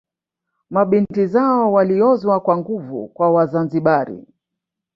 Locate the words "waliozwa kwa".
1.73-2.57